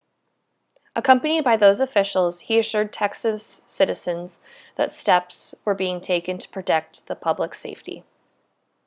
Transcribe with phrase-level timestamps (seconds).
[0.95, 4.41] accompanied by those officials he assured texas citizens
[4.75, 8.03] that steps were being taken to protect the public's safety